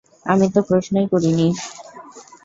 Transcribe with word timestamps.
আমি 0.25 0.45
তো 0.53 0.59
প্রশ্নই 0.67 1.05
করিনি! 1.11 1.47